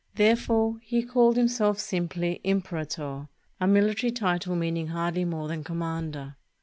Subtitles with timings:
[0.15, 3.27] Therefore he called himself sim ply "imperator,"
[3.59, 6.37] a military title meaning hardly more than commander.